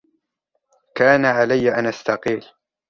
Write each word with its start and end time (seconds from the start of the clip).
كان 0.95 1.25
علي 1.25 1.75
أن 1.79 1.85
أستقيل. 1.85 2.45